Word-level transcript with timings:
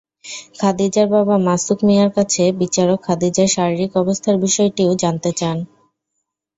খাদিজার 0.59 1.07
বাবা 1.09 1.35
মাসুক 1.47 1.79
মিয়ার 1.87 2.09
কাছে 2.17 2.43
বিচারক 2.61 2.99
খাদিজার 3.07 3.49
শারীরিক 3.55 3.91
অবস্থার 3.97 4.35
বিষয়টিও 4.45 4.91
জানতে 5.03 5.31
চান। 5.39 5.57